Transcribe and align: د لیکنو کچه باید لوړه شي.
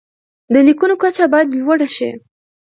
د 0.53 0.55
لیکنو 0.67 0.95
کچه 1.03 1.23
باید 1.33 1.57
لوړه 1.61 1.87
شي. 1.95 2.09